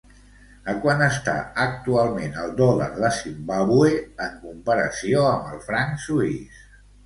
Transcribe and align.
A 0.71 0.73
quant 0.85 1.03
està 1.07 1.35
actualment 1.65 2.39
el 2.45 2.55
dòlar 2.63 2.89
de 2.97 3.13
Zimbàbue 3.19 3.93
en 4.29 4.43
comparació 4.49 5.31
amb 5.37 5.55
el 5.57 5.65
franc 5.71 6.05
suís? 6.11 6.69